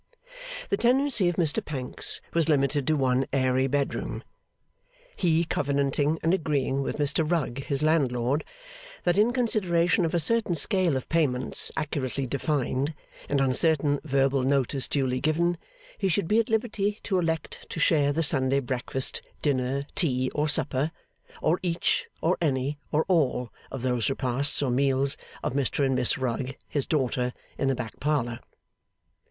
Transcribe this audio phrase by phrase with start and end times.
[0.69, 4.23] The tenancy of Mr Pancks was limited to one airy bedroom;
[5.15, 8.43] he covenanting and agreeing with Mr Rugg his landlord,
[9.03, 12.95] that in consideration of a certain scale of payments accurately defined,
[13.29, 15.55] and on certain verbal notice duly given,
[15.99, 20.49] he should be at liberty to elect to share the Sunday breakfast, dinner, tea, or
[20.49, 20.89] supper,
[21.43, 26.17] or each or any or all of those repasts or meals of Mr and Miss
[26.17, 28.39] Rugg (his daughter) in the back parlour.